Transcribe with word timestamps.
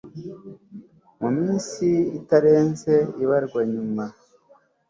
mu 1.19 1.29
minsi 1.37 1.87
itarenze 2.19 2.93
ibarwa 3.23 3.61
nyuma 3.71 4.03